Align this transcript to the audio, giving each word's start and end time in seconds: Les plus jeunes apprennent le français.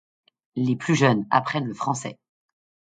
Les 0.55 0.75
plus 0.75 0.95
jeunes 0.95 1.27
apprennent 1.29 1.67
le 1.67 1.75
français. 1.75 2.17